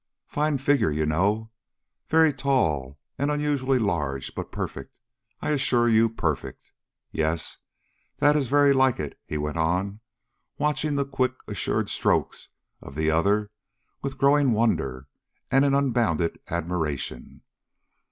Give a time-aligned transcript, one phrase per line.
[0.25, 1.51] Fine figure, you know,
[2.09, 4.97] very tall and unusually large, but perfect,
[5.43, 6.73] I assure you, perfect.
[7.11, 7.59] Yes,
[8.17, 9.99] that is very like it," he went on
[10.57, 12.49] watching the quick, assured strokes
[12.81, 13.51] of the other
[14.01, 15.07] with growing wonder
[15.51, 17.43] and an unbounded admiration.